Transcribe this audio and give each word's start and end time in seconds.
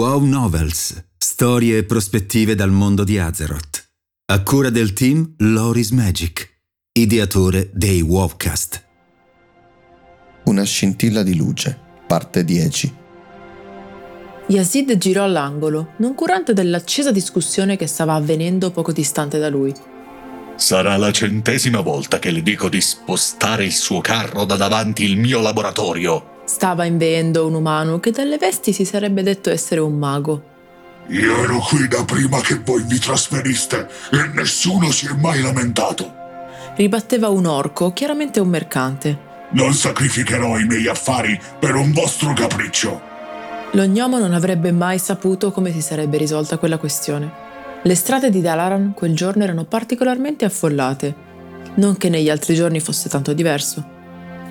Wow 0.00 0.24
Novels, 0.24 1.08
storie 1.18 1.76
e 1.76 1.84
prospettive 1.84 2.54
dal 2.54 2.70
mondo 2.70 3.04
di 3.04 3.18
Azeroth. 3.18 3.86
A 4.32 4.42
cura 4.42 4.70
del 4.70 4.94
team 4.94 5.34
Loris 5.40 5.90
Magic, 5.90 6.62
ideatore 6.90 7.68
dei 7.74 8.00
Wowcast. 8.00 8.82
Una 10.44 10.62
scintilla 10.62 11.22
di 11.22 11.36
luce, 11.36 11.78
parte 12.06 12.44
10. 12.44 12.94
Yazid 14.46 14.96
girò 14.96 15.24
all'angolo, 15.24 15.92
non 15.98 16.14
curante 16.14 16.54
dell'accesa 16.54 17.12
discussione 17.12 17.76
che 17.76 17.86
stava 17.86 18.14
avvenendo 18.14 18.70
poco 18.70 18.92
distante 18.92 19.38
da 19.38 19.50
lui. 19.50 19.74
Sarà 20.56 20.96
la 20.96 21.12
centesima 21.12 21.82
volta 21.82 22.18
che 22.18 22.30
le 22.30 22.40
dico 22.40 22.70
di 22.70 22.80
spostare 22.80 23.66
il 23.66 23.72
suo 23.72 24.00
carro 24.00 24.46
da 24.46 24.56
davanti 24.56 25.04
il 25.04 25.18
mio 25.18 25.42
laboratorio. 25.42 26.29
Stava 26.50 26.84
inveendo 26.84 27.46
un 27.46 27.54
umano 27.54 28.00
che 28.00 28.10
dalle 28.10 28.36
vesti 28.36 28.72
si 28.72 28.84
sarebbe 28.84 29.22
detto 29.22 29.50
essere 29.50 29.80
un 29.80 29.96
mago. 29.96 30.42
Io 31.06 31.44
ero 31.44 31.60
qui 31.60 31.86
da 31.86 32.04
prima 32.04 32.40
che 32.40 32.58
voi 32.64 32.82
vi 32.82 32.98
trasferiste 32.98 33.88
e 34.10 34.30
nessuno 34.34 34.90
si 34.90 35.06
è 35.06 35.12
mai 35.12 35.40
lamentato. 35.42 36.12
Ribatteva 36.74 37.28
un 37.28 37.46
orco, 37.46 37.92
chiaramente 37.92 38.40
un 38.40 38.48
mercante. 38.48 39.18
Non 39.50 39.72
sacrificherò 39.72 40.58
i 40.58 40.64
miei 40.64 40.88
affari 40.88 41.40
per 41.56 41.76
un 41.76 41.92
vostro 41.92 42.32
capriccio. 42.32 43.00
Lo 43.70 43.86
gnomo 43.86 44.18
non 44.18 44.34
avrebbe 44.34 44.72
mai 44.72 44.98
saputo 44.98 45.52
come 45.52 45.70
si 45.70 45.80
sarebbe 45.80 46.18
risolta 46.18 46.58
quella 46.58 46.78
questione. 46.78 47.30
Le 47.80 47.94
strade 47.94 48.28
di 48.28 48.40
Dalaran 48.40 48.92
quel 48.92 49.14
giorno 49.14 49.44
erano 49.44 49.66
particolarmente 49.66 50.44
affollate, 50.44 51.14
non 51.76 51.96
che 51.96 52.08
negli 52.08 52.28
altri 52.28 52.56
giorni 52.56 52.80
fosse 52.80 53.08
tanto 53.08 53.32
diverso. 53.34 53.98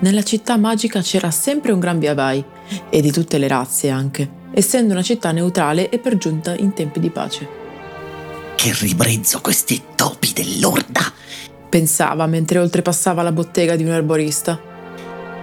Nella 0.00 0.22
città 0.22 0.56
magica 0.56 1.02
c'era 1.02 1.30
sempre 1.30 1.72
un 1.72 1.78
gran 1.78 1.98
via 1.98 2.14
vai, 2.14 2.42
e 2.88 3.00
di 3.02 3.12
tutte 3.12 3.36
le 3.36 3.48
razze 3.48 3.90
anche, 3.90 4.28
essendo 4.52 4.92
una 4.94 5.02
città 5.02 5.30
neutrale 5.30 5.90
e 5.90 5.98
per 5.98 6.16
giunta 6.16 6.54
in 6.56 6.72
tempi 6.72 7.00
di 7.00 7.10
pace. 7.10 7.48
Che 8.54 8.74
ribrezzo 8.80 9.40
questi 9.40 9.82
topi 9.94 10.32
dell'orda! 10.32 11.02
Pensava 11.68 12.26
mentre 12.26 12.58
oltrepassava 12.58 13.22
la 13.22 13.32
bottega 13.32 13.76
di 13.76 13.84
un 13.84 13.90
erborista. 13.90 14.58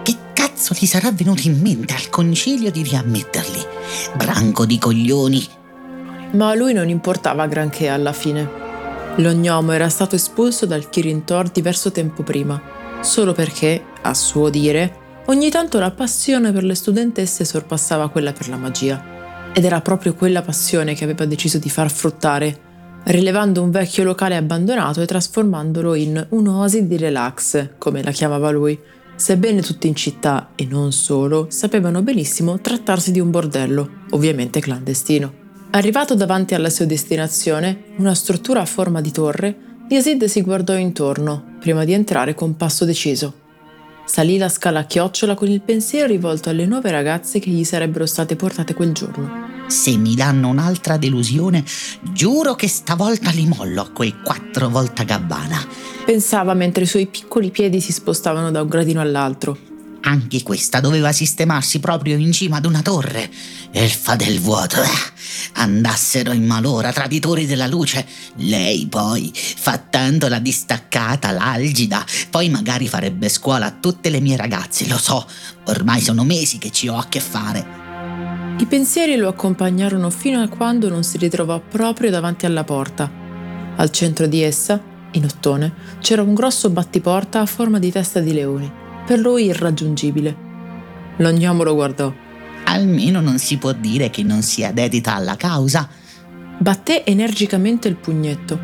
Che 0.02 0.16
cazzo 0.34 0.74
gli 0.78 0.86
sarà 0.86 1.12
venuto 1.12 1.48
in 1.48 1.60
mente 1.62 1.94
al 1.94 2.10
concilio 2.10 2.72
di 2.72 2.82
riammetterli? 2.82 3.64
Branco 4.16 4.66
di 4.66 4.80
coglioni! 4.80 5.48
Ma 6.32 6.50
a 6.50 6.56
lui 6.56 6.74
non 6.74 6.90
importava 6.90 7.46
granché 7.46 7.90
alla 7.90 8.12
fine. 8.12 8.66
Lo 9.18 9.32
gnomo 9.34 9.72
era 9.72 9.90
stato 9.90 10.16
espulso 10.16 10.66
dal 10.66 10.90
Kirin 10.90 11.24
Tor 11.24 11.50
diverso 11.50 11.92
tempo 11.92 12.24
prima, 12.24 12.62
solo 13.02 13.34
perché, 13.34 13.84
a 14.02 14.14
suo 14.14 14.50
dire, 14.50 15.22
ogni 15.28 15.50
tanto 15.50 15.80
la 15.80 15.92
passione 15.92 16.52
per 16.52 16.64
le 16.64 16.76
studentesse 16.76 17.46
sorpassava 17.46 18.10
quella 18.10 18.34
per 18.34 18.50
la 18.50 18.58
magia. 18.58 19.16
Ed 19.54 19.64
era 19.64 19.82
proprio 19.82 20.14
quella 20.14 20.42
passione 20.42 20.94
che 20.94 21.04
aveva 21.04 21.26
deciso 21.26 21.58
di 21.58 21.70
far 21.70 21.90
fruttare, 21.90 22.66
rilevando 23.06 23.62
un 23.64 23.72
vecchio 23.72 24.04
locale 24.04 24.36
abbandonato 24.36 25.02
e 25.02 25.06
trasformandolo 25.06 25.96
in 25.96 26.26
un'oasi 26.30 26.88
di 26.88 26.98
relax, 26.98 27.70
come 27.78 28.04
la 28.04 28.12
chiamava 28.12 28.52
lui, 28.52 28.78
sebbene 29.16 29.62
tutti 29.62 29.88
in 29.88 29.96
città, 29.96 30.52
e 30.56 30.66
non 30.66 30.92
solo, 30.92 31.48
sapevano 31.50 32.02
benissimo 32.04 32.60
trattarsi 32.60 33.12
di 33.12 33.20
un 33.20 33.32
bordello, 33.32 33.90
ovviamente 34.12 34.60
clandestino. 34.60 35.46
Arrivato 35.72 36.16
davanti 36.16 36.54
alla 36.54 36.70
sua 36.70 36.86
destinazione, 36.86 37.96
una 37.98 38.14
struttura 38.14 38.62
a 38.62 38.66
forma 38.66 39.02
di 39.02 39.12
torre, 39.12 39.56
Yazid 39.90 40.26
si 40.26 40.42
guardò 40.42 40.76
intorno, 40.76 41.56
prima 41.62 41.86
di 41.86 41.94
entrare 41.94 42.36
con 42.36 42.58
passo 42.58 42.84
deciso. 42.84 43.46
Salì 44.04 44.38
la 44.38 44.50
scala 44.50 44.80
a 44.80 44.84
chiocciola 44.84 45.34
con 45.34 45.48
il 45.48 45.62
pensiero 45.62 46.08
rivolto 46.08 46.50
alle 46.50 46.66
nuove 46.66 46.92
ragazze 46.92 47.40
che 47.40 47.50
gli 47.50 47.64
sarebbero 47.64 48.06
state 48.06 48.36
portate 48.36 48.74
quel 48.74 48.92
giorno. 48.92 49.66
Se 49.68 49.96
mi 49.96 50.14
danno 50.14 50.50
un'altra 50.50 50.98
delusione, 50.98 51.64
giuro 52.12 52.56
che 52.56 52.68
stavolta 52.68 53.30
li 53.32 53.46
mollo 53.46 53.82
a 53.82 53.90
quei 53.90 54.14
quattro 54.22 54.68
volta 54.68 55.04
gabbana. 55.04 55.66
Pensava 56.06 56.54
mentre 56.54 56.84
i 56.84 56.88
suoi 56.88 57.08
piccoli 57.08 57.50
piedi 57.50 57.80
si 57.80 57.94
spostavano 57.94 58.52
da 58.52 58.62
un 58.62 58.68
gradino 58.68 59.00
all'altro. 59.00 59.67
Anche 60.08 60.42
questa 60.42 60.80
doveva 60.80 61.12
sistemarsi 61.12 61.82
proprio 61.82 62.16
in 62.16 62.32
cima 62.32 62.58
ad 62.58 62.66
una 62.66 62.82
torre. 62.82 63.30
Elfa 63.72 64.16
del 64.16 64.40
vuoto. 64.40 64.82
eh. 64.82 64.88
Andassero 65.56 66.32
in 66.32 66.46
malora, 66.46 66.94
traditori 66.94 67.46
della 67.46 67.68
luce. 67.68 68.08
Lei 68.36 68.88
poi 68.88 69.34
fa 69.36 69.78
tanto 69.78 70.30
la 70.30 70.40
distaccata, 70.40 71.32
l'algida. 71.32 72.06
Poi 72.30 72.48
magari 72.48 72.88
farebbe 72.88 73.28
scuola 73.28 73.66
a 73.66 73.76
tutte 73.78 74.10
le 74.10 74.22
mie 74.22 74.38
ragazze, 74.38 74.88
lo 74.88 74.98
so. 74.98 75.28
Ormai 75.66 76.00
sono 76.00 76.24
mesi 76.24 76.58
che 76.58 76.72
ci 76.72 76.88
ho 76.88 76.96
a 76.98 77.08
che 77.10 77.20
fare. 77.20 77.66
I 78.60 78.66
pensieri 78.66 79.18
lo 79.18 79.28
accompagnarono 79.28 80.10
fino 80.10 80.42
a 80.42 80.48
quando 80.48 80.88
non 80.88 81.04
si 81.04 81.18
ritrovò 81.18 81.60
proprio 81.60 82.10
davanti 82.12 82.46
alla 82.46 82.64
porta. 82.64 83.12
Al 83.76 83.92
centro 83.92 84.26
di 84.26 84.42
essa, 84.42 84.82
in 85.12 85.26
ottone, 85.26 85.74
c'era 86.00 86.22
un 86.22 86.34
grosso 86.34 86.70
battiporta 86.70 87.42
a 87.42 87.46
forma 87.46 87.78
di 87.78 87.92
testa 87.92 88.22
di 88.22 88.32
leone, 88.32 88.86
per 89.08 89.20
lui 89.20 89.46
irraggiungibile. 89.46 90.36
Lo 91.16 91.32
gnomo 91.32 91.64
lo 91.64 91.74
guardò. 91.76 92.14
Almeno 92.66 93.22
non 93.22 93.40
si 93.40 93.58
può 93.58 93.72
dire 93.72 94.10
che 94.10 94.22
non 94.22 94.42
sia 94.42 94.74
dedita 94.74 95.16
alla 95.16 95.38
causa. 95.38 95.88
Batté 96.58 97.06
energicamente 97.06 97.88
il 97.88 97.96
pugnetto. 97.96 98.60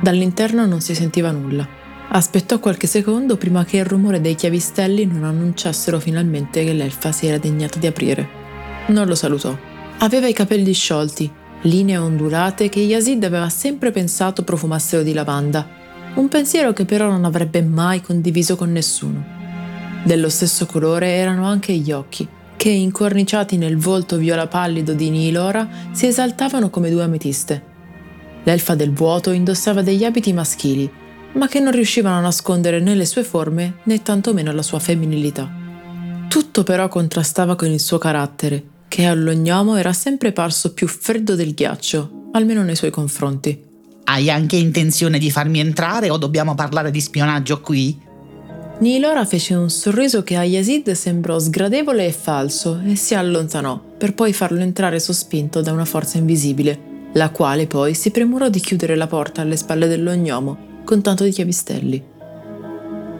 Dall'interno 0.00 0.66
non 0.66 0.80
si 0.80 0.94
sentiva 0.94 1.32
nulla. 1.32 1.66
Aspettò 2.10 2.60
qualche 2.60 2.86
secondo 2.86 3.36
prima 3.36 3.64
che 3.64 3.78
il 3.78 3.84
rumore 3.84 4.20
dei 4.20 4.36
chiavistelli 4.36 5.04
non 5.04 5.24
annunciassero 5.24 5.98
finalmente 5.98 6.62
che 6.62 6.72
l'elfa 6.72 7.10
si 7.10 7.26
era 7.26 7.38
degnata 7.38 7.80
di 7.80 7.88
aprire. 7.88 8.28
Non 8.86 9.08
lo 9.08 9.16
salutò. 9.16 9.58
Aveva 9.98 10.28
i 10.28 10.32
capelli 10.32 10.72
sciolti, 10.72 11.28
linee 11.62 11.96
ondulate 11.96 12.68
che 12.68 12.78
Yazid 12.78 13.24
aveva 13.24 13.48
sempre 13.48 13.90
pensato 13.90 14.44
profumassero 14.44 15.02
di 15.02 15.12
lavanda, 15.12 15.66
un 16.14 16.28
pensiero 16.28 16.72
che 16.72 16.84
però 16.84 17.10
non 17.10 17.24
avrebbe 17.24 17.62
mai 17.62 18.00
condiviso 18.00 18.54
con 18.54 18.70
nessuno. 18.70 19.40
Dello 20.04 20.28
stesso 20.28 20.66
colore 20.66 21.10
erano 21.10 21.46
anche 21.46 21.72
gli 21.74 21.92
occhi, 21.92 22.26
che 22.56 22.68
incorniciati 22.68 23.56
nel 23.56 23.76
volto 23.76 24.16
viola 24.16 24.48
pallido 24.48 24.94
di 24.94 25.10
Nilora 25.10 25.68
si 25.92 26.06
esaltavano 26.06 26.70
come 26.70 26.90
due 26.90 27.04
ametiste. 27.04 27.70
L'elfa 28.42 28.74
del 28.74 28.92
vuoto 28.92 29.30
indossava 29.30 29.82
degli 29.82 30.04
abiti 30.04 30.32
maschili, 30.32 30.90
ma 31.34 31.46
che 31.46 31.60
non 31.60 31.72
riuscivano 31.72 32.16
a 32.16 32.20
nascondere 32.20 32.80
né 32.80 32.96
le 32.96 33.06
sue 33.06 33.22
forme 33.22 33.78
né 33.84 34.02
tantomeno 34.02 34.50
la 34.50 34.62
sua 34.62 34.80
femminilità. 34.80 35.50
Tutto 36.28 36.64
però 36.64 36.88
contrastava 36.88 37.54
con 37.54 37.70
il 37.70 37.80
suo 37.80 37.98
carattere, 37.98 38.62
che 38.88 39.04
allo 39.04 39.32
gnomo 39.32 39.76
era 39.76 39.92
sempre 39.92 40.32
parso 40.32 40.72
più 40.72 40.88
freddo 40.88 41.36
del 41.36 41.54
ghiaccio, 41.54 42.28
almeno 42.32 42.64
nei 42.64 42.76
suoi 42.76 42.90
confronti. 42.90 43.70
Hai 44.04 44.30
anche 44.30 44.56
intenzione 44.56 45.18
di 45.18 45.30
farmi 45.30 45.60
entrare 45.60 46.10
o 46.10 46.16
dobbiamo 46.16 46.56
parlare 46.56 46.90
di 46.90 47.00
spionaggio 47.00 47.60
qui? 47.60 48.10
Nilora 48.82 49.24
fece 49.24 49.54
un 49.54 49.70
sorriso 49.70 50.24
che 50.24 50.36
a 50.36 50.42
Yazid 50.42 50.90
sembrò 50.90 51.38
sgradevole 51.38 52.04
e 52.04 52.10
falso 52.10 52.80
e 52.84 52.96
si 52.96 53.14
allontanò, 53.14 53.78
per 53.78 54.12
poi 54.12 54.32
farlo 54.32 54.58
entrare 54.58 54.98
sospinto 54.98 55.60
da 55.60 55.70
una 55.70 55.84
forza 55.84 56.18
invisibile, 56.18 57.10
la 57.12 57.30
quale 57.30 57.68
poi 57.68 57.94
si 57.94 58.10
premurò 58.10 58.48
di 58.48 58.58
chiudere 58.58 58.96
la 58.96 59.06
porta 59.06 59.40
alle 59.40 59.54
spalle 59.54 59.86
dello 59.86 60.12
gnomo, 60.12 60.82
con 60.82 61.00
tanto 61.00 61.22
di 61.22 61.30
chiavistelli. 61.30 62.02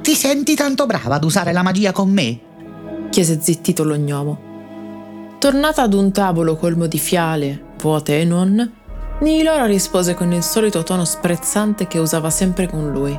Ti 0.03 0.15
senti 0.15 0.57
tanto 0.57 0.85
brava 0.87 1.15
ad 1.15 1.23
usare 1.23 1.53
la 1.53 1.63
magia 1.63 1.93
con 1.93 2.11
me? 2.11 2.41
chiese 3.11 3.39
zittito 3.41 3.85
lo 3.85 3.95
gnomo. 3.95 5.37
Tornata 5.39 5.83
ad 5.83 5.95
un 5.95 6.11
tavolo 6.11 6.57
colmo 6.57 6.89
di 6.89 6.99
fiale, 6.99 7.67
vuote 7.81 8.21
e 8.21 8.25
non, 8.25 8.73
Nilora 9.21 9.67
rispose 9.67 10.15
con 10.15 10.33
il 10.33 10.43
solito 10.43 10.83
tono 10.83 11.05
sprezzante 11.05 11.87
che 11.87 12.01
usava 12.01 12.31
sempre 12.31 12.67
con 12.67 12.91
lui. 12.91 13.17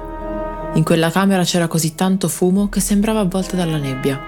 In 0.75 0.83
quella 0.83 1.11
camera 1.11 1.43
c'era 1.43 1.67
così 1.67 1.93
tanto 1.93 2.27
fumo 2.27 2.67
che 2.67 2.79
sembrava 2.79 3.19
avvolta 3.19 3.55
dalla 3.55 3.77
nebbia. 3.77 4.19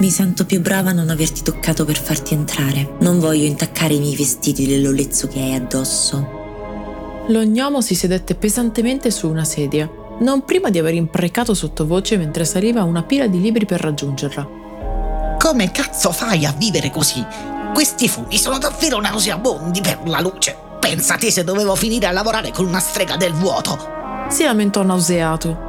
Mi 0.00 0.10
sento 0.10 0.44
più 0.44 0.60
brava 0.60 0.90
a 0.90 0.92
non 0.92 1.10
averti 1.10 1.42
toccato 1.42 1.84
per 1.84 1.96
farti 1.96 2.34
entrare. 2.34 2.96
Non 3.00 3.20
voglio 3.20 3.44
intaccare 3.44 3.94
i 3.94 4.00
miei 4.00 4.16
vestiti 4.16 4.66
dell'olezzo 4.66 5.28
che 5.28 5.38
hai 5.38 5.54
addosso. 5.54 7.24
Lo 7.28 7.44
gnomo 7.44 7.80
si 7.80 7.94
sedette 7.94 8.34
pesantemente 8.34 9.12
su 9.12 9.28
una 9.28 9.44
sedia, 9.44 9.88
non 10.20 10.44
prima 10.44 10.70
di 10.70 10.78
aver 10.80 10.94
imprecato 10.94 11.54
sottovoce 11.54 12.16
mentre 12.16 12.44
saliva 12.44 12.82
una 12.82 13.04
pila 13.04 13.28
di 13.28 13.40
libri 13.40 13.64
per 13.64 13.80
raggiungerla. 13.80 14.48
Come 15.38 15.70
cazzo 15.70 16.10
fai 16.10 16.44
a 16.46 16.54
vivere 16.58 16.90
così? 16.90 17.24
Questi 17.72 18.08
fumi 18.08 18.38
sono 18.38 18.58
davvero 18.58 18.98
nauseabondi 19.00 19.80
per 19.82 20.00
la 20.06 20.20
luce. 20.20 20.56
Pensate 20.80 21.30
se 21.30 21.44
dovevo 21.44 21.76
finire 21.76 22.06
a 22.06 22.12
lavorare 22.12 22.50
con 22.50 22.66
una 22.66 22.80
strega 22.80 23.16
del 23.16 23.32
vuoto. 23.32 23.94
Si 24.28 24.42
lamentò 24.42 24.82
nauseato. 24.82 25.65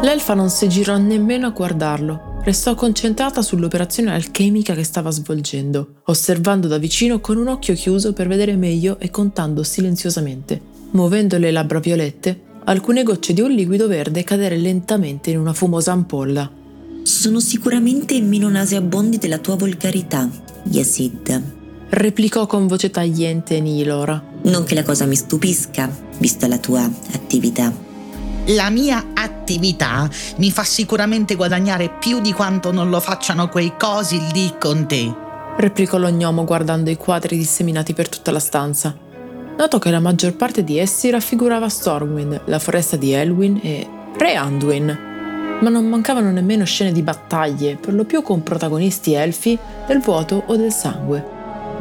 L'elfa 0.00 0.34
non 0.34 0.48
si 0.48 0.68
girò 0.68 0.96
nemmeno 0.96 1.48
a 1.48 1.50
guardarlo. 1.50 2.40
Restò 2.44 2.74
concentrata 2.76 3.42
sull'operazione 3.42 4.12
alchemica 4.12 4.74
che 4.74 4.84
stava 4.84 5.10
svolgendo, 5.10 5.94
osservando 6.04 6.68
da 6.68 6.78
vicino 6.78 7.18
con 7.20 7.36
un 7.36 7.48
occhio 7.48 7.74
chiuso 7.74 8.12
per 8.12 8.28
vedere 8.28 8.54
meglio 8.54 8.98
e 9.00 9.10
contando 9.10 9.64
silenziosamente. 9.64 10.60
Muovendo 10.92 11.36
le 11.36 11.50
labbra 11.50 11.80
violette, 11.80 12.40
alcune 12.64 13.02
gocce 13.02 13.32
di 13.32 13.40
un 13.40 13.50
liquido 13.50 13.88
verde 13.88 14.22
cadere 14.22 14.56
lentamente 14.56 15.30
in 15.30 15.38
una 15.38 15.52
fumosa 15.52 15.92
ampolla. 15.92 16.48
Sono 17.02 17.40
sicuramente 17.40 18.20
meno 18.20 18.48
nauseabondi 18.48 19.18
della 19.18 19.38
tua 19.38 19.56
volgarità, 19.56 20.30
Yazid. 20.70 21.42
replicò 21.90 22.46
con 22.46 22.68
voce 22.68 22.90
tagliente 22.90 23.60
Nilora. 23.60 24.22
Non 24.42 24.62
che 24.62 24.74
la 24.74 24.84
cosa 24.84 25.06
mi 25.06 25.16
stupisca, 25.16 25.90
vista 26.18 26.46
la 26.46 26.58
tua 26.58 26.82
attività. 27.12 27.87
La 28.52 28.70
mia 28.70 29.08
attività 29.12 30.08
mi 30.36 30.50
fa 30.50 30.64
sicuramente 30.64 31.34
guadagnare 31.34 31.90
più 31.90 32.18
di 32.18 32.32
quanto 32.32 32.72
non 32.72 32.88
lo 32.88 32.98
facciano 32.98 33.50
quei 33.50 33.74
cosi 33.78 34.18
lì 34.32 34.54
con 34.58 34.86
te. 34.86 35.14
replicò 35.58 35.98
lo 35.98 36.08
gnomo 36.08 36.44
guardando 36.44 36.88
i 36.88 36.96
quadri 36.96 37.36
disseminati 37.36 37.92
per 37.92 38.08
tutta 38.08 38.30
la 38.30 38.38
stanza. 38.38 38.96
Notò 39.58 39.78
che 39.78 39.90
la 39.90 40.00
maggior 40.00 40.34
parte 40.34 40.64
di 40.64 40.78
essi 40.78 41.10
raffigurava 41.10 41.68
Stormwind, 41.68 42.42
la 42.46 42.58
foresta 42.58 42.96
di 42.96 43.12
Elwyn 43.12 43.60
e 43.62 43.86
Re 44.16 44.34
Anduin. 44.34 44.98
Ma 45.60 45.68
non 45.68 45.86
mancavano 45.86 46.30
nemmeno 46.30 46.64
scene 46.64 46.92
di 46.92 47.02
battaglie, 47.02 47.76
per 47.76 47.92
lo 47.92 48.04
più 48.04 48.22
con 48.22 48.42
protagonisti 48.42 49.12
elfi, 49.12 49.58
del 49.86 49.98
vuoto 49.98 50.44
o 50.46 50.56
del 50.56 50.72
sangue. 50.72 51.22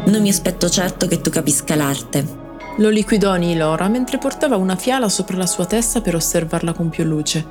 Non 0.07 0.21
mi 0.21 0.29
aspetto 0.29 0.67
certo 0.69 1.07
che 1.07 1.21
tu 1.21 1.29
capisca 1.29 1.75
l'arte. 1.75 2.46
Lo 2.79 2.89
liquidò 2.89 3.33
Nilora 3.35 3.87
mentre 3.87 4.19
portava 4.19 4.55
una 4.55 4.75
fiala 4.75 5.09
sopra 5.09 5.35
la 5.35 5.47
sua 5.47 5.65
testa 5.65 6.01
per 6.01 6.13
osservarla 6.13 6.73
con 6.73 6.89
più 6.89 7.03
luce. 7.05 7.43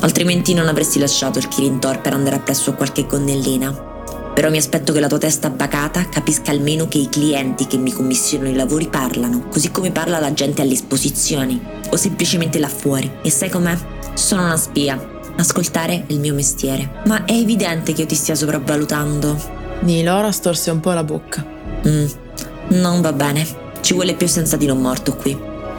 Altrimenti 0.00 0.52
non 0.52 0.66
avresti 0.66 0.98
lasciato 0.98 1.38
il 1.38 1.46
Kirin 1.46 1.78
Tor 1.78 2.00
per 2.00 2.12
andare 2.12 2.36
appresso 2.36 2.70
a 2.70 2.74
qualche 2.74 3.06
gonnellina. 3.06 3.92
Però 4.34 4.50
mi 4.50 4.56
aspetto 4.56 4.92
che 4.92 4.98
la 4.98 5.06
tua 5.06 5.18
testa 5.18 5.48
bacata 5.48 6.08
capisca 6.08 6.50
almeno 6.50 6.88
che 6.88 6.98
i 6.98 7.08
clienti 7.08 7.68
che 7.68 7.76
mi 7.76 7.92
commissionano 7.92 8.50
i 8.50 8.56
lavori 8.56 8.88
parlano, 8.88 9.46
così 9.48 9.70
come 9.70 9.92
parla 9.92 10.18
la 10.18 10.34
gente 10.34 10.60
alle 10.60 10.72
esposizioni, 10.72 11.62
o 11.90 11.94
semplicemente 11.94 12.58
là 12.58 12.66
fuori. 12.66 13.08
E 13.22 13.30
sai 13.30 13.50
com'è? 13.50 13.78
Sono 14.14 14.42
una 14.42 14.56
spia. 14.56 15.12
Ascoltare 15.36 16.04
è 16.08 16.12
il 16.12 16.18
mio 16.18 16.34
mestiere. 16.34 17.02
Ma 17.06 17.24
è 17.24 17.32
evidente 17.32 17.92
che 17.92 18.00
io 18.00 18.06
ti 18.08 18.16
stia 18.16 18.34
sopravvalutando. 18.34 19.36
Nilora 19.82 20.32
storse 20.32 20.72
un 20.72 20.80
po' 20.80 20.92
la 20.92 21.04
bocca. 21.04 21.46
Mm, 21.86 22.06
non 22.70 23.00
va 23.00 23.12
bene. 23.12 23.62
Ci 23.84 23.92
vuole 23.92 24.14
più 24.14 24.26
senza 24.26 24.56
di 24.56 24.64
non 24.64 24.80
morto 24.80 25.14
qui. 25.14 25.38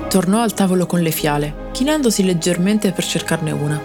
Tornò 0.10 0.42
al 0.42 0.54
tavolo 0.54 0.86
con 0.86 1.00
le 1.00 1.10
fiale, 1.10 1.70
chinandosi 1.72 2.24
leggermente 2.24 2.92
per 2.92 3.04
cercarne 3.04 3.50
una. 3.50 3.82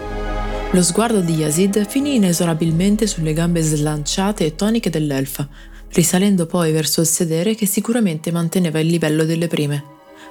Lo 0.72 0.82
sguardo 0.82 1.20
di 1.20 1.36
Yazid 1.36 1.86
finì 1.88 2.16
inesorabilmente 2.16 3.06
sulle 3.06 3.32
gambe 3.32 3.62
slanciate 3.62 4.44
e 4.44 4.54
toniche 4.56 4.90
dell'elfa, 4.90 5.48
risalendo 5.92 6.44
poi 6.44 6.70
verso 6.70 7.00
il 7.00 7.06
sedere 7.06 7.54
che 7.54 7.64
sicuramente 7.64 8.30
manteneva 8.30 8.78
il 8.78 8.88
livello 8.88 9.24
delle 9.24 9.46
prime. 9.46 9.82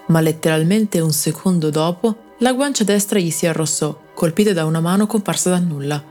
Ma 0.10 0.22
letteralmente 0.22 1.00
un 1.00 1.12
secondo 1.12 1.72
dopo, 1.72 2.36
la 2.42 2.54
guancia 2.54 2.84
destra 2.84 3.18
gli 3.18 3.32
si 3.32 3.48
arrossò, 3.48 4.00
colpita 4.14 4.54
da 4.54 4.66
una 4.66 4.82
mano 4.82 5.08
comparsa 5.08 5.50
dal 5.50 5.64
nulla. 5.64 6.04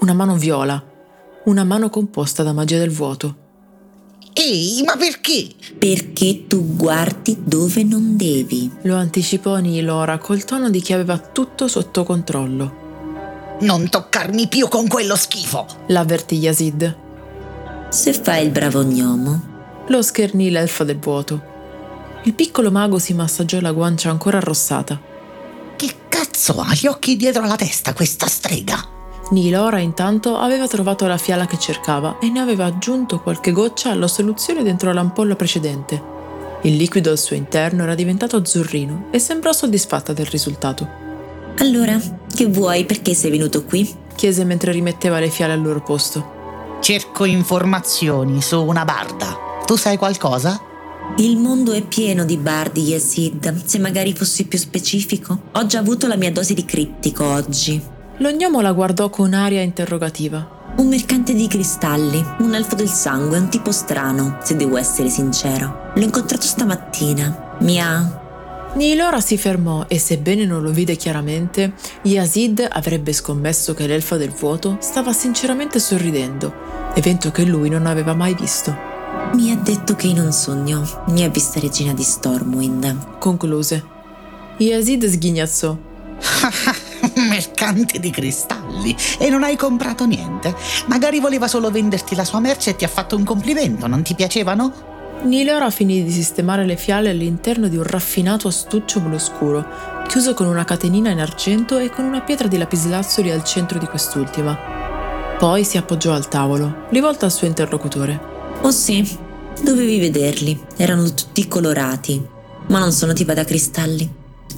Una 0.00 0.14
mano 0.14 0.34
viola, 0.34 0.84
una 1.44 1.62
mano 1.62 1.90
composta 1.90 2.42
da 2.42 2.52
magia 2.52 2.78
del 2.78 2.90
vuoto. 2.90 3.43
Ehi, 4.36 4.82
ma 4.84 4.96
perché? 4.96 5.46
Perché 5.78 6.48
tu 6.48 6.74
guardi 6.74 7.36
dove 7.44 7.84
non 7.84 8.16
devi. 8.16 8.68
Lo 8.82 8.96
anticipò 8.96 9.58
Nilora 9.58 10.18
col 10.18 10.44
tono 10.44 10.70
di 10.70 10.80
chi 10.80 10.92
aveva 10.92 11.18
tutto 11.18 11.68
sotto 11.68 12.02
controllo. 12.02 13.56
Non 13.60 13.88
toccarmi 13.88 14.48
più 14.48 14.66
con 14.66 14.88
quello 14.88 15.14
schifo. 15.14 15.64
L'avvertì 15.86 16.34
Yazid. 16.38 16.96
Se 17.90 18.12
fai 18.12 18.44
il 18.46 18.50
bravo 18.50 18.82
gnomo. 18.82 19.52
Lo 19.86 20.02
schernì 20.02 20.50
l'elfa 20.50 20.82
del 20.82 20.98
vuoto. 20.98 21.52
Il 22.24 22.34
piccolo 22.34 22.72
mago 22.72 22.98
si 22.98 23.14
massaggiò 23.14 23.60
la 23.60 23.70
guancia 23.70 24.10
ancora 24.10 24.38
arrossata. 24.38 25.00
Che 25.76 25.94
cazzo 26.08 26.60
ha 26.60 26.74
gli 26.74 26.88
occhi 26.88 27.14
dietro 27.14 27.46
la 27.46 27.54
testa 27.54 27.94
questa 27.94 28.26
strega? 28.26 28.84
Nilora 29.30 29.78
intanto 29.78 30.36
aveva 30.36 30.68
trovato 30.68 31.06
la 31.06 31.16
fiala 31.16 31.46
che 31.46 31.58
cercava 31.58 32.18
e 32.18 32.28
ne 32.28 32.40
aveva 32.40 32.66
aggiunto 32.66 33.20
qualche 33.20 33.52
goccia 33.52 33.90
alla 33.90 34.06
soluzione 34.06 34.62
dentro 34.62 34.92
l'ampolla 34.92 35.34
precedente. 35.34 36.12
Il 36.62 36.76
liquido 36.76 37.10
al 37.10 37.18
suo 37.18 37.34
interno 37.34 37.82
era 37.82 37.94
diventato 37.94 38.36
azzurrino 38.36 39.06
e 39.10 39.18
sembrò 39.18 39.52
soddisfatta 39.52 40.12
del 40.12 40.26
risultato. 40.26 40.86
Allora, 41.58 41.98
che 42.34 42.46
vuoi? 42.46 42.84
Perché 42.84 43.14
sei 43.14 43.30
venuto 43.30 43.64
qui? 43.64 43.90
Chiese 44.14 44.44
mentre 44.44 44.72
rimetteva 44.72 45.18
le 45.18 45.30
fiale 45.30 45.52
al 45.52 45.62
loro 45.62 45.82
posto. 45.82 46.32
Cerco 46.80 47.24
informazioni 47.24 48.42
su 48.42 48.62
una 48.62 48.84
barda. 48.84 49.36
Tu 49.64 49.76
sai 49.76 49.96
qualcosa? 49.96 50.60
Il 51.16 51.36
mondo 51.36 51.72
è 51.72 51.82
pieno 51.82 52.24
di 52.24 52.36
bardi, 52.36 52.82
Yesid. 52.82 53.64
Se 53.64 53.78
magari 53.78 54.14
fossi 54.14 54.46
più 54.46 54.58
specifico. 54.58 55.38
Ho 55.52 55.66
già 55.66 55.78
avuto 55.78 56.06
la 56.06 56.16
mia 56.16 56.32
dose 56.32 56.54
di 56.54 56.64
criptico 56.64 57.24
oggi. 57.24 57.92
Lo 58.18 58.30
gnomo 58.30 58.60
la 58.60 58.70
guardò 58.70 59.10
con 59.10 59.34
aria 59.34 59.60
interrogativa. 59.60 60.72
Un 60.76 60.86
mercante 60.86 61.34
di 61.34 61.48
cristalli, 61.48 62.24
un 62.38 62.54
elfo 62.54 62.76
del 62.76 62.88
sangue, 62.88 63.38
un 63.38 63.48
tipo 63.48 63.72
strano, 63.72 64.38
se 64.42 64.54
devo 64.54 64.76
essere 64.76 65.08
sincero. 65.08 65.90
L'ho 65.94 66.02
incontrato 66.02 66.46
stamattina. 66.46 67.56
Mi 67.60 67.80
ha 67.80 68.22
Nilora 68.74 69.20
si 69.20 69.36
fermò 69.36 69.84
e 69.88 69.98
sebbene 69.98 70.44
non 70.44 70.62
lo 70.62 70.70
vide 70.70 70.96
chiaramente, 70.96 71.74
Yazid 72.02 72.66
avrebbe 72.68 73.12
scommesso 73.12 73.72
che 73.72 73.86
l'elfa 73.86 74.16
del 74.16 74.30
vuoto 74.30 74.78
stava 74.80 75.12
sinceramente 75.12 75.78
sorridendo, 75.78 76.52
evento 76.94 77.30
che 77.30 77.44
lui 77.44 77.68
non 77.68 77.86
aveva 77.86 78.14
mai 78.14 78.34
visto. 78.34 78.76
Mi 79.34 79.52
ha 79.52 79.56
detto 79.56 79.94
che 79.94 80.08
in 80.08 80.18
un 80.18 80.32
sogno 80.32 81.04
mi 81.08 81.24
ha 81.24 81.28
vista 81.28 81.60
regina 81.60 81.92
di 81.92 82.02
Stormwind. 82.02 83.18
Concluse. 83.18 83.84
Yazid 84.58 85.04
sghignazzò. 85.06 85.76
Mercante 87.28 87.98
di 87.98 88.10
cristalli 88.10 88.94
e 89.18 89.28
non 89.28 89.42
hai 89.42 89.56
comprato 89.56 90.04
niente. 90.04 90.54
Magari 90.86 91.20
voleva 91.20 91.48
solo 91.48 91.70
venderti 91.70 92.14
la 92.14 92.24
sua 92.24 92.40
merce 92.40 92.70
e 92.70 92.76
ti 92.76 92.84
ha 92.84 92.88
fatto 92.88 93.16
un 93.16 93.24
complimento, 93.24 93.86
non 93.86 94.02
ti 94.02 94.14
piacevano? 94.14 94.92
Nilora 95.22 95.70
finì 95.70 96.02
di 96.02 96.10
sistemare 96.10 96.66
le 96.66 96.76
fiale 96.76 97.08
all'interno 97.08 97.68
di 97.68 97.76
un 97.76 97.84
raffinato 97.84 98.48
astuccio 98.48 99.00
blu 99.00 99.18
scuro, 99.18 99.64
chiuso 100.06 100.34
con 100.34 100.46
una 100.46 100.64
catenina 100.64 101.10
in 101.10 101.20
argento 101.20 101.78
e 101.78 101.88
con 101.88 102.04
una 102.04 102.20
pietra 102.20 102.46
di 102.46 102.58
lapislazzoli 102.58 103.30
al 103.30 103.42
centro 103.42 103.78
di 103.78 103.86
quest'ultima. 103.86 104.56
Poi 105.38 105.64
si 105.64 105.78
appoggiò 105.78 106.12
al 106.12 106.28
tavolo, 106.28 106.86
rivolta 106.90 107.24
al 107.24 107.32
suo 107.32 107.46
interlocutore. 107.46 108.20
Oh 108.60 108.70
sì, 108.70 109.18
dovevi 109.62 109.98
vederli. 109.98 110.60
Erano 110.76 111.12
tutti 111.14 111.48
colorati, 111.48 112.22
ma 112.68 112.78
non 112.78 112.92
sono 112.92 113.14
tipo 113.14 113.32
da 113.32 113.44
cristalli. 113.44 114.08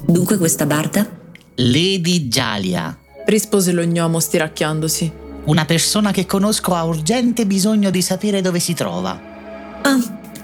Dunque 0.05 0.37
questa 0.37 0.65
barda? 0.65 1.16
Lady 1.59 2.27
Jalia, 2.27 2.95
rispose 3.25 3.71
lo 3.71 3.83
gnomo 3.83 4.19
stiracchiandosi. 4.19 5.11
una 5.45 5.65
persona 5.65 6.11
che 6.11 6.27
conosco 6.27 6.75
ha 6.75 6.83
urgente 6.83 7.47
bisogno 7.47 7.89
di 7.89 8.03
sapere 8.03 8.41
dove 8.41 8.59
si 8.59 8.75
trova. 8.75 9.19
Ah, 9.81 9.99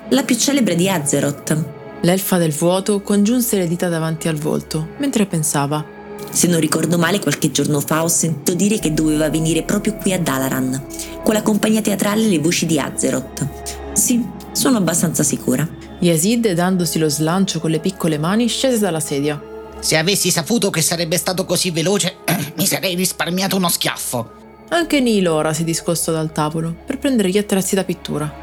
la 0.10 0.24
più 0.24 0.36
celebre 0.36 0.74
di 0.74 0.90
Azeroth. 0.90 1.66
L'elfa 2.02 2.38
del 2.40 2.52
vuoto 2.52 3.02
congiunse 3.02 3.58
le 3.58 3.68
dita 3.68 3.90
davanti 3.90 4.28
al 4.28 4.38
volto, 4.38 4.88
mentre 4.98 5.28
pensava. 5.28 5.86
Se 6.32 6.48
non 6.48 6.60
ricordo 6.60 6.98
male, 6.98 7.20
qualche 7.20 7.52
giorno 7.52 7.80
fa 7.80 8.02
ho 8.02 8.08
sentito 8.08 8.56
dire 8.56 8.80
che 8.80 8.96
doveva 8.96 9.30
venire 9.30 9.62
proprio 9.62 9.94
qui 9.94 10.14
a 10.14 10.20
Dalaran, 10.20 10.84
con 11.22 11.36
la 11.36 11.44
compagnia 11.44 11.82
teatrale 11.82 12.26
Le 12.26 12.40
Voci 12.40 12.66
di 12.66 12.80
Azeroth. 12.80 13.48
Sì, 13.94 14.26
sono 14.52 14.78
abbastanza 14.78 15.22
sicura. 15.22 15.68
Yazid, 16.00 16.54
dandosi 16.54 16.98
lo 16.98 17.08
slancio 17.08 17.60
con 17.60 17.70
le 17.70 17.80
piccole 17.80 18.18
mani, 18.18 18.48
scese 18.48 18.80
dalla 18.80 19.00
sedia. 19.00 19.52
Se 19.84 19.98
avessi 19.98 20.32
saputo 20.32 20.70
che 20.70 20.82
sarebbe 20.82 21.18
stato 21.18 21.44
così 21.44 21.70
veloce, 21.70 22.20
mi 22.56 22.66
sarei 22.66 22.96
risparmiato 22.96 23.58
uno 23.58 23.68
schiaffo. 23.68 24.32
Anche 24.70 25.02
Nilora 25.02 25.52
si 25.52 25.66
discostò 25.66 26.14
dal 26.14 26.32
tavolo 26.32 26.74
per 26.86 26.98
prendere 27.00 27.30
gli 27.30 27.38
attrezzi 27.38 27.76
da 27.76 27.84
pittura. 27.84 28.34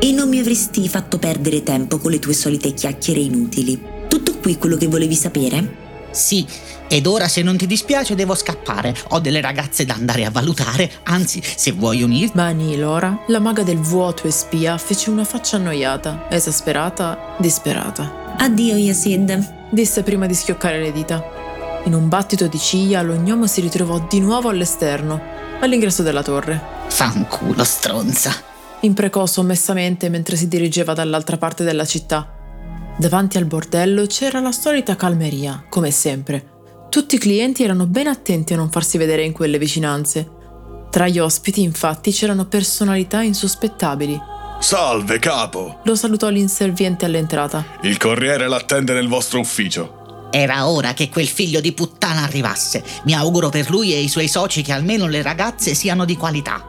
E 0.00 0.10
non 0.10 0.28
mi 0.28 0.40
avresti 0.40 0.88
fatto 0.88 1.20
perdere 1.20 1.62
tempo 1.62 1.98
con 1.98 2.10
le 2.10 2.18
tue 2.18 2.32
solite 2.32 2.74
chiacchiere 2.74 3.20
inutili. 3.20 3.80
Tutto 4.08 4.36
qui 4.38 4.58
quello 4.58 4.76
che 4.76 4.88
volevi 4.88 5.14
sapere? 5.14 5.76
Sì, 6.10 6.44
ed 6.88 7.06
ora 7.06 7.28
se 7.28 7.42
non 7.42 7.56
ti 7.56 7.68
dispiace 7.68 8.16
devo 8.16 8.34
scappare. 8.34 8.92
Ho 9.10 9.20
delle 9.20 9.40
ragazze 9.40 9.84
da 9.84 9.94
andare 9.94 10.24
a 10.24 10.30
valutare, 10.32 10.90
anzi, 11.04 11.40
se 11.40 11.70
vuoi 11.70 12.02
unirti... 12.02 12.32
Ma 12.34 12.50
Nilora, 12.50 13.16
la 13.28 13.38
maga 13.38 13.62
del 13.62 13.78
vuoto 13.78 14.26
e 14.26 14.32
spia, 14.32 14.76
fece 14.76 15.08
una 15.08 15.24
faccia 15.24 15.54
annoiata, 15.54 16.26
esasperata, 16.28 17.36
disperata. 17.38 18.34
Addio, 18.38 18.74
Yasid. 18.74 19.58
Disse 19.70 20.02
prima 20.02 20.26
di 20.26 20.34
schioccare 20.34 20.80
le 20.80 20.90
dita. 20.90 21.22
In 21.84 21.94
un 21.94 22.08
battito 22.08 22.48
di 22.48 22.58
ciglia, 22.58 23.02
lo 23.02 23.14
gnomo 23.14 23.46
si 23.46 23.60
ritrovò 23.60 24.04
di 24.08 24.18
nuovo 24.18 24.48
all'esterno, 24.48 25.20
all'ingresso 25.60 26.02
della 26.02 26.22
torre. 26.24 26.60
Fanculo, 26.88 27.62
stronza. 27.62 28.32
Imprecò 28.80 29.26
sommessamente 29.26 30.08
mentre 30.08 30.34
si 30.36 30.48
dirigeva 30.48 30.92
dall'altra 30.92 31.36
parte 31.36 31.62
della 31.62 31.84
città. 31.84 32.34
Davanti 32.98 33.38
al 33.38 33.44
bordello 33.44 34.06
c'era 34.06 34.40
la 34.40 34.52
solita 34.52 34.96
calmeria, 34.96 35.64
come 35.68 35.92
sempre. 35.92 36.58
Tutti 36.90 37.14
i 37.14 37.18
clienti 37.18 37.62
erano 37.62 37.86
ben 37.86 38.08
attenti 38.08 38.52
a 38.52 38.56
non 38.56 38.70
farsi 38.70 38.98
vedere 38.98 39.22
in 39.22 39.32
quelle 39.32 39.58
vicinanze. 39.58 40.28
Tra 40.90 41.06
gli 41.06 41.20
ospiti, 41.20 41.62
infatti, 41.62 42.10
c'erano 42.10 42.46
personalità 42.46 43.22
insospettabili. 43.22 44.20
Salve, 44.60 45.18
capo! 45.18 45.78
Lo 45.84 45.94
salutò 45.94 46.28
l'inserviente 46.28 47.06
all'entrata. 47.06 47.64
Il 47.80 47.96
corriere 47.96 48.46
l'attende 48.46 48.92
nel 48.92 49.08
vostro 49.08 49.40
ufficio. 49.40 50.28
Era 50.30 50.68
ora 50.68 50.92
che 50.92 51.08
quel 51.08 51.26
figlio 51.26 51.60
di 51.60 51.72
puttana 51.72 52.24
arrivasse. 52.24 52.84
Mi 53.04 53.14
auguro 53.14 53.48
per 53.48 53.70
lui 53.70 53.94
e 53.94 54.00
i 54.00 54.08
suoi 54.08 54.28
soci 54.28 54.60
che 54.60 54.72
almeno 54.72 55.06
le 55.06 55.22
ragazze 55.22 55.72
siano 55.72 56.04
di 56.04 56.14
qualità. 56.14 56.62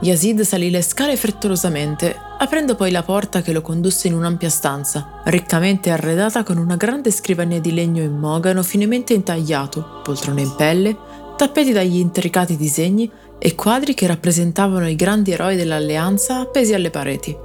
Yazid 0.00 0.40
salì 0.40 0.70
le 0.70 0.82
scale 0.82 1.16
frettolosamente, 1.16 2.16
aprendo 2.36 2.74
poi 2.74 2.90
la 2.90 3.04
porta 3.04 3.42
che 3.42 3.52
lo 3.52 3.62
condusse 3.62 4.08
in 4.08 4.14
un'ampia 4.14 4.50
stanza, 4.50 5.20
riccamente 5.26 5.90
arredata 5.90 6.42
con 6.42 6.58
una 6.58 6.74
grande 6.74 7.12
scrivania 7.12 7.60
di 7.60 7.72
legno 7.72 8.02
in 8.02 8.18
mogano 8.18 8.64
finemente 8.64 9.14
intagliato, 9.14 10.00
poltrone 10.02 10.42
in 10.42 10.54
pelle, 10.56 10.96
tappeti 11.36 11.70
dagli 11.70 11.98
intricati 11.98 12.56
disegni 12.56 13.08
e 13.38 13.54
quadri 13.54 13.94
che 13.94 14.06
rappresentavano 14.06 14.88
i 14.88 14.96
grandi 14.96 15.32
eroi 15.32 15.56
dell'alleanza 15.56 16.40
appesi 16.40 16.74
alle 16.74 16.90
pareti. 16.90 17.36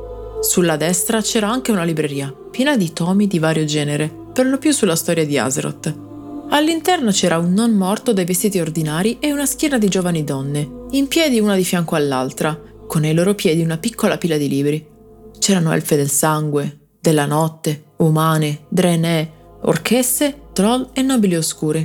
Sulla 0.41 0.77
destra 0.77 1.21
c'era 1.21 1.49
anche 1.49 1.71
una 1.71 1.83
libreria, 1.83 2.33
piena 2.49 2.75
di 2.75 2.93
tomi 2.93 3.27
di 3.27 3.39
vario 3.39 3.65
genere, 3.65 4.11
per 4.33 4.47
lo 4.47 4.57
più 4.57 4.71
sulla 4.71 4.95
storia 4.95 5.25
di 5.25 5.37
Azeroth. 5.37 5.95
All'interno 6.49 7.11
c'era 7.11 7.37
un 7.37 7.53
non 7.53 7.71
morto 7.71 8.11
dai 8.11 8.25
vestiti 8.25 8.59
ordinari 8.59 9.17
e 9.19 9.31
una 9.31 9.45
schiera 9.45 9.77
di 9.77 9.87
giovani 9.87 10.23
donne, 10.23 10.87
in 10.91 11.07
piedi 11.07 11.39
una 11.39 11.55
di 11.55 11.63
fianco 11.63 11.95
all'altra, 11.95 12.59
con 12.87 13.03
ai 13.03 13.13
loro 13.13 13.35
piedi 13.35 13.61
una 13.61 13.77
piccola 13.77 14.17
pila 14.17 14.37
di 14.37 14.49
libri. 14.49 14.85
C'erano 15.39 15.71
elfe 15.71 15.95
del 15.95 16.09
sangue, 16.09 16.79
della 16.99 17.25
notte, 17.25 17.83
umane, 17.97 18.65
drenè, 18.67 19.31
orchesse, 19.61 20.47
troll 20.53 20.89
e 20.93 21.01
nobili 21.01 21.35
oscuri. 21.35 21.79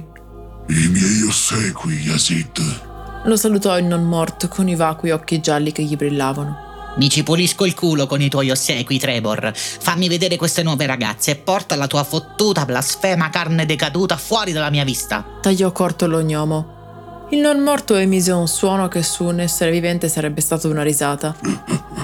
I 0.68 0.88
miei 0.88 1.22
ossequi, 1.22 1.92
Yazid. 1.92 2.94
Lo 3.26 3.36
salutò 3.36 3.76
il 3.76 3.84
non 3.84 4.04
morto 4.04 4.46
con 4.46 4.68
i 4.68 4.76
vacui 4.76 5.10
occhi 5.10 5.40
gialli 5.40 5.72
che 5.72 5.82
gli 5.82 5.96
brillavano. 5.96 6.94
Mi 6.96 7.10
ci 7.10 7.24
pulisco 7.24 7.66
il 7.66 7.74
culo 7.74 8.06
con 8.06 8.22
i 8.22 8.28
tuoi 8.28 8.50
ossequi, 8.50 8.98
Trevor. 8.98 9.52
Fammi 9.54 10.08
vedere 10.08 10.36
queste 10.36 10.62
nuove 10.62 10.86
ragazze 10.86 11.32
e 11.32 11.36
porta 11.36 11.74
la 11.74 11.88
tua 11.88 12.04
fottuta 12.04 12.64
blasfema 12.64 13.28
carne 13.28 13.66
decaduta 13.66 14.16
fuori 14.16 14.52
dalla 14.52 14.70
mia 14.70 14.84
vista. 14.84 15.24
Tagliò 15.42 15.72
corto 15.72 16.06
l'ognomo. 16.06 17.26
Il 17.30 17.40
non 17.40 17.58
morto 17.58 17.96
emise 17.96 18.30
un 18.30 18.46
suono 18.46 18.86
che 18.86 19.02
su 19.02 19.24
un 19.24 19.40
essere 19.40 19.72
vivente 19.72 20.08
sarebbe 20.08 20.40
stato 20.40 20.68
una 20.68 20.82
risata. 20.82 21.34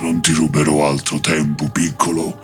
Non 0.00 0.22
ti 0.22 0.32
ruberò 0.32 0.88
altro 0.88 1.20
tempo, 1.20 1.68
piccolo. 1.68 2.40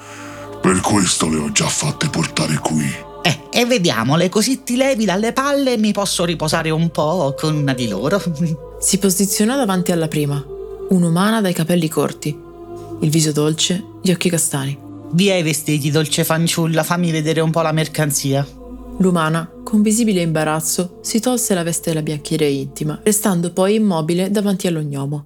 Per 0.61 0.79
questo 0.83 1.29
le 1.29 1.39
ho 1.39 1.51
già 1.51 1.67
fatte 1.67 2.09
portare 2.09 2.59
qui. 2.59 2.95
Eh, 3.27 3.41
e 3.51 3.67
vediamole, 3.67 4.29
così 4.29 4.63
ti 4.63 4.77
levi 4.77 5.05
dalle 5.05 5.33
palle 5.33 5.73
e 5.73 5.79
mi 5.79 5.91
posso 5.91 6.25
riposare 6.25 6.71
un 6.71 6.91
po' 6.91 7.35
con 7.37 7.57
una 7.57 7.75
di 7.75 7.89
loro. 7.89 8.23
Si 8.79 8.99
posizionò 8.99 9.57
davanti 9.57 9.91
alla 9.91 10.07
prima, 10.07 10.45
un'umana 10.91 11.41
dai 11.41 11.55
capelli 11.55 11.89
corti, 11.89 12.39
il 13.01 13.11
viso 13.11 13.33
dolce, 13.33 13.83
gli 14.03 14.11
occhi 14.11 14.29
castani. 14.29 14.79
Via 15.13 15.35
i 15.35 15.43
vestiti, 15.43 15.91
dolce 15.91 16.25
fanciulla, 16.25 16.83
fammi 16.83 17.11
vedere 17.11 17.41
un 17.41 17.51
po' 17.51 17.63
la 17.63 17.73
mercanzia. 17.73 18.47
L'umana, 18.99 19.51
con 19.65 19.81
visibile 19.81 20.21
imbarazzo, 20.21 20.99
si 21.01 21.21
tolse 21.21 21.55
la 21.55 21.63
veste 21.63 21.89
della 21.89 22.03
biancheria 22.03 22.47
intima, 22.47 23.01
restando 23.03 23.51
poi 23.51 23.77
immobile 23.77 24.31
davanti 24.31 24.67
all'ognomo. 24.67 25.25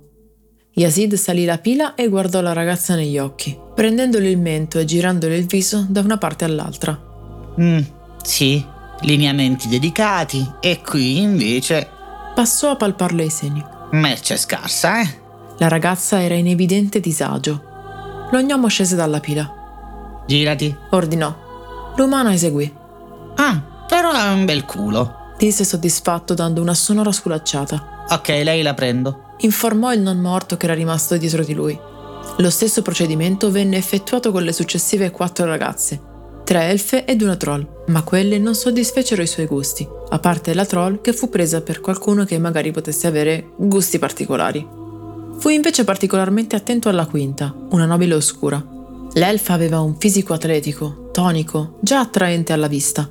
Yazid 0.75 1.14
salì 1.14 1.45
la 1.45 1.59
pila 1.59 1.97
e 1.97 2.09
guardò 2.09 2.40
la 2.40 2.52
ragazza 2.52 2.95
negli 2.95 3.19
occhi, 3.19 3.59
prendendole 3.75 4.30
il 4.30 4.38
mento 4.38 4.78
e 4.78 4.85
girandole 4.85 5.37
il 5.37 5.47
viso 5.47 5.85
da 5.88 6.00
una 6.00 6.19
parte 6.19 6.45
all'altra. 6.45 7.10
Mm, 7.61 7.81
sì, 8.23 8.64
lineamenti 9.00 9.69
dedicati. 9.69 10.45
E 10.61 10.81
qui 10.81 11.19
invece. 11.19 11.88
Passò 12.35 12.71
a 12.71 12.76
palparle 12.76 13.25
i 13.25 13.31
seni. 13.31 13.64
Merce 13.90 14.37
scarsa, 14.37 15.00
eh? 15.00 15.19
La 15.59 15.69
ragazza 15.69 16.23
era 16.23 16.35
in 16.35 16.47
evidente 16.47 17.00
disagio. 17.00 17.62
L'ognomo 18.31 18.69
scese 18.69 18.97
dalla 18.97 19.21
pila. 19.21 20.23
Girati. 20.26 20.75
Ordinò. 20.90 21.93
L'umana 21.97 22.33
eseguì. 22.33 22.73
Ah, 23.37 23.85
però 23.87 24.11
ha 24.11 24.33
un 24.33 24.45
bel 24.45 24.64
culo. 24.64 25.35
Disse 25.37 25.64
soddisfatto 25.64 26.35
dando 26.35 26.62
una 26.62 26.75
sonora 26.75 27.12
sculacciata. 27.12 28.05
Ok, 28.11 28.29
lei 28.29 28.62
la 28.62 28.75
prendo. 28.75 29.35
Informò 29.38 29.93
il 29.93 30.00
non 30.00 30.19
morto 30.19 30.57
che 30.57 30.67
era 30.67 30.75
rimasto 30.75 31.17
dietro 31.17 31.43
di 31.43 31.55
lui. 31.55 31.79
Lo 32.37 32.50
stesso 32.50 32.83
procedimento 32.83 33.50
venne 33.50 33.76
effettuato 33.76 34.33
con 34.33 34.43
le 34.43 34.52
successive 34.52 35.11
quattro 35.11 35.47
ragazze, 35.47 36.00
tre 36.50 36.69
elfe 36.69 37.04
ed 37.04 37.23
una 37.23 37.37
troll, 37.37 37.64
ma 37.87 38.02
quelle 38.02 38.37
non 38.37 38.57
soddisfecero 38.57 39.23
i 39.23 39.26
suoi 39.28 39.47
gusti, 39.47 39.87
a 40.09 40.19
parte 40.19 40.52
la 40.52 40.66
troll 40.66 41.00
che 41.00 41.12
fu 41.12 41.28
presa 41.28 41.61
per 41.61 41.80
qualcuno 41.80 42.25
che 42.25 42.40
magari 42.40 42.73
potesse 42.73 43.07
avere 43.07 43.50
gusti 43.57 44.00
particolari. 44.00 44.66
Fu 45.38 45.49
invece 45.49 45.85
particolarmente 45.85 46.57
attento 46.57 46.88
alla 46.88 47.07
quinta, 47.07 47.54
una 47.71 47.87
nobile 47.87 48.14
oscura. 48.14 48.61
L'elfa 49.12 49.52
aveva 49.52 49.78
un 49.78 49.95
fisico 49.97 50.33
atletico, 50.33 51.11
tonico, 51.12 51.78
già 51.83 52.00
attraente 52.00 52.52
alla 52.52 52.66
vista. 52.66 53.09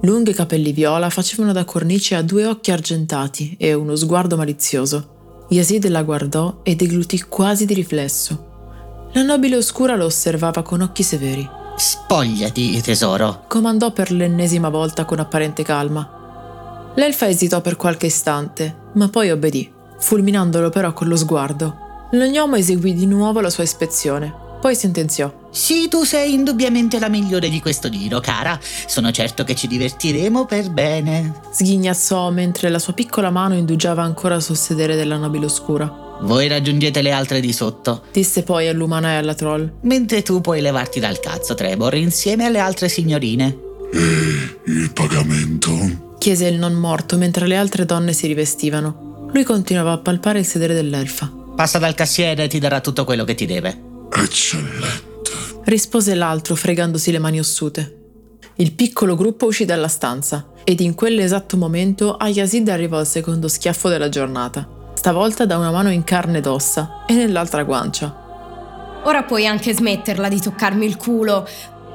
Lunghi 0.00 0.32
capelli 0.32 0.72
viola 0.72 1.10
facevano 1.10 1.52
da 1.52 1.64
cornice 1.64 2.16
a 2.16 2.22
due 2.22 2.44
occhi 2.44 2.72
argentati 2.72 3.54
e 3.56 3.72
uno 3.72 3.94
sguardo 3.94 4.36
malizioso. 4.36 5.44
Yazid 5.50 5.86
la 5.86 6.02
guardò 6.02 6.58
e 6.64 6.74
deglutì 6.74 7.22
quasi 7.28 7.66
di 7.66 7.74
riflesso. 7.74 9.10
La 9.12 9.22
nobile 9.22 9.58
oscura 9.58 9.94
lo 9.94 10.06
osservava 10.06 10.62
con 10.62 10.80
occhi 10.80 11.04
severi. 11.04 11.62
Spogliati, 11.76 12.80
tesoro. 12.80 13.44
Comandò 13.48 13.90
per 13.90 14.12
l'ennesima 14.12 14.68
volta 14.68 15.04
con 15.04 15.18
apparente 15.18 15.64
calma. 15.64 16.92
L'elfa 16.94 17.28
esitò 17.28 17.60
per 17.60 17.74
qualche 17.74 18.06
istante, 18.06 18.90
ma 18.94 19.08
poi 19.08 19.32
obbedì, 19.32 19.70
fulminandolo 19.98 20.70
però 20.70 20.92
con 20.92 21.08
lo 21.08 21.16
sguardo. 21.16 22.08
L'ognomo 22.12 22.54
eseguì 22.54 22.94
di 22.94 23.06
nuovo 23.06 23.40
la 23.40 23.50
sua 23.50 23.64
ispezione, 23.64 24.32
poi 24.60 24.76
sentenziò. 24.76 25.32
Sì, 25.50 25.88
tu 25.88 26.04
sei 26.04 26.34
indubbiamente 26.34 27.00
la 27.00 27.08
migliore 27.08 27.48
di 27.48 27.60
questo 27.60 27.88
giro, 27.88 28.20
cara. 28.20 28.58
Sono 28.86 29.10
certo 29.10 29.42
che 29.42 29.56
ci 29.56 29.66
divertiremo 29.66 30.44
per 30.46 30.70
bene. 30.70 31.40
Sghignazzò 31.50 32.30
mentre 32.30 32.68
la 32.70 32.78
sua 32.78 32.92
piccola 32.92 33.30
mano 33.30 33.54
indugiava 33.54 34.04
ancora 34.04 34.38
sul 34.38 34.56
sedere 34.56 34.94
della 34.94 35.16
nobile 35.16 35.46
oscura. 35.46 36.13
Voi 36.24 36.48
raggiungete 36.48 37.02
le 37.02 37.10
altre 37.12 37.40
di 37.40 37.52
sotto, 37.52 38.02
Disse 38.12 38.42
poi 38.42 38.66
all'umana 38.68 39.12
e 39.12 39.16
alla 39.16 39.34
troll. 39.34 39.70
mentre 39.82 40.22
tu 40.22 40.40
puoi 40.40 40.60
levarti 40.60 40.98
dal 41.00 41.20
cazzo, 41.20 41.54
Trevor, 41.54 41.94
insieme 41.94 42.46
alle 42.46 42.58
altre 42.58 42.88
signorine. 42.88 43.56
E 43.92 44.58
il 44.64 44.90
pagamento? 44.92 45.72
Chiese 46.18 46.46
il 46.46 46.58
non 46.58 46.72
morto 46.74 47.16
mentre 47.18 47.46
le 47.46 47.56
altre 47.56 47.84
donne 47.84 48.12
si 48.14 48.26
rivestivano. 48.26 49.28
Lui 49.32 49.44
continuava 49.44 49.92
a 49.92 49.98
palpare 49.98 50.38
il 50.38 50.46
sedere 50.46 50.74
dell'elfa. 50.74 51.30
Passa 51.54 51.78
dal 51.78 51.94
cassiere 51.94 52.44
e 52.44 52.48
ti 52.48 52.58
darà 52.58 52.80
tutto 52.80 53.04
quello 53.04 53.24
che 53.24 53.34
ti 53.34 53.46
deve. 53.46 53.78
Eccellente. 54.10 55.30
Rispose 55.64 56.14
l'altro 56.14 56.54
fregandosi 56.54 57.10
le 57.10 57.18
mani 57.18 57.38
ossute. 57.38 57.98
Il 58.56 58.72
piccolo 58.72 59.14
gruppo 59.16 59.46
uscì 59.46 59.64
dalla 59.64 59.88
stanza 59.88 60.46
ed 60.64 60.80
in 60.80 60.94
quell'esatto 60.94 61.56
momento 61.56 62.16
a 62.16 62.28
Yazid 62.28 62.68
arrivò 62.68 63.00
il 63.00 63.06
secondo 63.06 63.48
schiaffo 63.48 63.88
della 63.88 64.08
giornata, 64.08 64.66
stavolta 64.94 65.44
da 65.44 65.58
una 65.58 65.70
mano 65.70 65.90
in 65.90 66.04
carne 66.04 66.38
ed 66.38 66.46
ossa 66.46 67.04
e 67.06 67.14
nell'altra 67.14 67.62
guancia. 67.62 68.22
Ora 69.04 69.22
puoi 69.24 69.46
anche 69.46 69.74
smetterla 69.74 70.28
di 70.28 70.40
toccarmi 70.40 70.86
il 70.86 70.96
culo. 70.96 71.46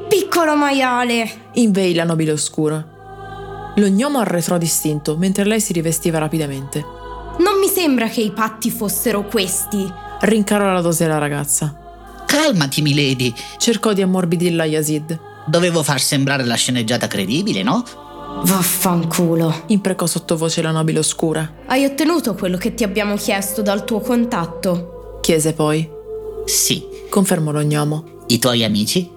Piccolo 0.07 0.55
maiale! 0.55 1.47
Inveì 1.53 1.93
la 1.93 2.03
nobile 2.03 2.31
oscura. 2.31 2.85
L'ognomo 3.75 4.19
arretrò 4.19 4.57
distinto 4.57 5.17
mentre 5.17 5.45
lei 5.45 5.59
si 5.59 5.73
rivestiva 5.73 6.19
rapidamente. 6.19 6.85
Non 7.39 7.57
mi 7.59 7.67
sembra 7.67 8.07
che 8.07 8.21
i 8.21 8.31
patti 8.31 8.69
fossero 8.69 9.23
questi. 9.25 9.91
Rincarò 10.21 10.73
la 10.73 10.81
dose 10.81 11.07
la 11.07 11.17
ragazza. 11.17 11.73
Calmati, 12.27 12.81
milady. 12.81 13.33
Cercò 13.57 13.93
di 13.93 14.01
ammorbidirla 14.01 14.65
Yazid. 14.65 15.19
Dovevo 15.45 15.81
far 15.81 15.99
sembrare 15.99 16.43
la 16.45 16.55
sceneggiata 16.55 17.07
credibile, 17.07 17.63
no? 17.63 17.83
Vaffanculo. 18.43 19.63
Imprecò 19.67 20.05
sottovoce 20.05 20.61
la 20.61 20.71
nobile 20.71 20.99
oscura. 20.99 21.55
Hai 21.65 21.85
ottenuto 21.85 22.33
quello 22.35 22.57
che 22.57 22.73
ti 22.73 22.83
abbiamo 22.83 23.15
chiesto 23.15 23.61
dal 23.61 23.83
tuo 23.85 23.99
contatto? 23.99 25.19
Chiese 25.21 25.53
poi. 25.53 25.87
Sì. 26.45 26.85
Confermò 27.09 27.51
l'ognomo. 27.51 28.23
I 28.27 28.39
tuoi 28.39 28.63
amici? 28.63 29.09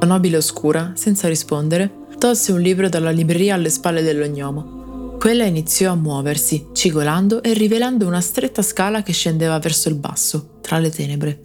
La 0.00 0.06
nobile 0.06 0.36
oscura, 0.36 0.92
senza 0.94 1.28
rispondere, 1.28 1.90
tolse 2.18 2.52
un 2.52 2.60
libro 2.60 2.88
dalla 2.88 3.10
libreria 3.10 3.54
alle 3.54 3.70
spalle 3.70 4.02
dell'ognomo. 4.02 5.16
Quella 5.18 5.44
iniziò 5.44 5.92
a 5.92 5.96
muoversi, 5.96 6.68
cigolando 6.72 7.42
e 7.42 7.52
rivelando 7.52 8.06
una 8.06 8.20
stretta 8.20 8.62
scala 8.62 9.02
che 9.02 9.12
scendeva 9.12 9.58
verso 9.58 9.88
il 9.88 9.96
basso, 9.96 10.58
tra 10.60 10.78
le 10.78 10.90
tenebre. 10.90 11.42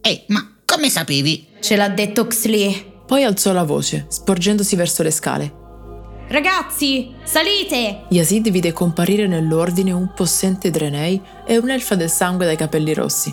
Ehi, 0.00 0.24
ma 0.28 0.56
come 0.64 0.88
sapevi? 0.88 1.46
Ce 1.60 1.76
l'ha 1.76 1.88
detto 1.88 2.26
Xli. 2.26 2.90
Poi 3.06 3.22
alzò 3.22 3.52
la 3.52 3.62
voce, 3.62 4.06
sporgendosi 4.08 4.74
verso 4.74 5.02
le 5.02 5.10
scale. 5.10 5.60
Ragazzi, 6.32 7.12
salite! 7.24 8.04
Yazid 8.08 8.48
vide 8.48 8.72
comparire 8.72 9.26
nell'ordine 9.26 9.92
un 9.92 10.14
possente 10.14 10.70
Drenei 10.70 11.20
e 11.46 11.58
un'elfa 11.58 11.94
del 11.94 12.08
sangue 12.08 12.46
dai 12.46 12.56
capelli 12.56 12.94
rossi. 12.94 13.30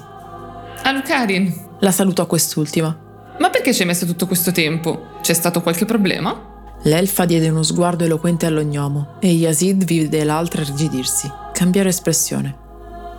Alucarin, 0.84 1.78
La 1.80 1.92
salutò 1.92 2.28
quest'ultima. 2.28 2.94
ma 3.40 3.50
perché 3.50 3.74
ci 3.74 3.84
hai 3.84 3.88
messo 3.88 4.06
tutto 4.06 4.28
questo 4.28 4.52
tempo? 4.52 5.20
C'è 5.22 5.32
stato 5.32 5.62
qualche 5.62 5.86
problema? 5.86 6.76
L'elfa 6.84 7.24
diede 7.24 7.48
uno 7.48 7.64
sguardo 7.64 8.04
eloquente 8.04 8.46
all'ognomo 8.46 9.16
e 9.22 9.30
Yazid 9.30 9.86
vide 9.86 10.26
l'altra 10.26 10.62
irrigidirsi, 10.62 11.32
cambiare 11.54 11.88
espressione. 11.88 12.54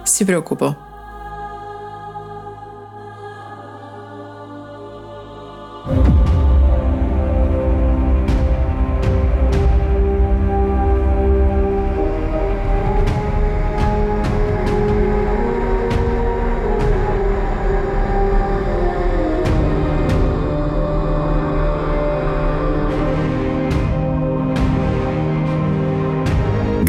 Si 0.03 0.27
preoccupò. 0.27 0.89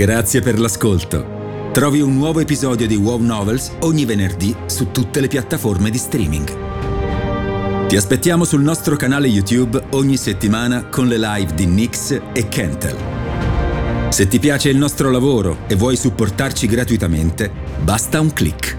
Grazie 0.01 0.41
per 0.41 0.59
l'ascolto. 0.59 1.69
Trovi 1.71 2.01
un 2.01 2.15
nuovo 2.15 2.39
episodio 2.39 2.87
di 2.87 2.95
Wow 2.95 3.19
Novels 3.19 3.71
ogni 3.81 4.03
venerdì 4.03 4.55
su 4.65 4.89
tutte 4.89 5.19
le 5.19 5.27
piattaforme 5.27 5.91
di 5.91 5.99
streaming. 5.99 7.85
Ti 7.85 7.95
aspettiamo 7.95 8.43
sul 8.43 8.63
nostro 8.63 8.95
canale 8.95 9.27
YouTube 9.27 9.79
ogni 9.91 10.17
settimana 10.17 10.85
con 10.85 11.07
le 11.07 11.19
live 11.19 11.53
di 11.53 11.67
Nix 11.67 12.19
e 12.33 12.47
Kentel. 12.47 12.95
Se 14.09 14.27
ti 14.27 14.39
piace 14.39 14.69
il 14.69 14.77
nostro 14.77 15.11
lavoro 15.11 15.59
e 15.67 15.75
vuoi 15.75 15.95
supportarci 15.95 16.65
gratuitamente, 16.65 17.51
basta 17.83 18.19
un 18.19 18.33
clic. 18.33 18.75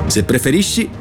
Se 0.07 0.25
preferisci, 0.25 1.01